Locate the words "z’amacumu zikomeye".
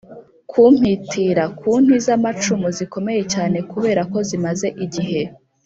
2.05-3.21